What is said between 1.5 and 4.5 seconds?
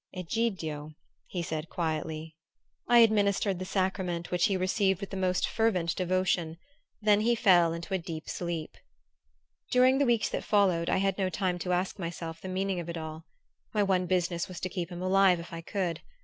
quietly. I administered the sacrament, which